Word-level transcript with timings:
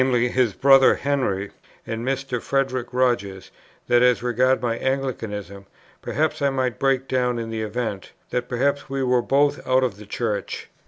his 0.01 0.53
brother 0.53 0.95
Henry 0.95 1.51
and 1.85 2.03
Mr. 2.03 2.41
Frederic 2.41 2.87
Rogers, 2.91 3.51
that, 3.85 4.01
as 4.01 4.23
regards 4.23 4.59
my 4.59 4.75
Anglicanism, 4.79 5.67
perhaps 6.01 6.41
I 6.41 6.49
might 6.49 6.79
break 6.79 7.07
down 7.07 7.37
in 7.37 7.51
the 7.51 7.61
event, 7.61 8.11
that 8.31 8.49
perhaps 8.49 8.89
we 8.89 9.03
were 9.03 9.21
both 9.21 9.59
out 9.67 9.83
of 9.83 9.97
the 9.97 10.07
Church. 10.07 10.69